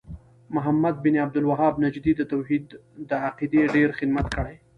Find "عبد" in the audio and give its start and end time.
1.23-1.37